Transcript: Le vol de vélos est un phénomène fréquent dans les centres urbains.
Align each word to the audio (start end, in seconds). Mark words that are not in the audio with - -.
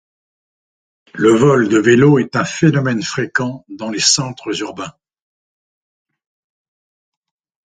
Le 1.13 1.29
vol 1.29 1.69
de 1.69 1.77
vélos 1.77 2.17
est 2.17 2.35
un 2.35 2.43
phénomène 2.43 3.03
fréquent 3.03 3.63
dans 3.69 3.91
les 3.91 3.99
centres 3.99 4.59
urbains. 4.61 4.95